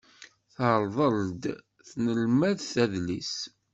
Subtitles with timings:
[0.55, 1.43] Terḍel-d
[1.89, 3.35] tnelmadt adlis.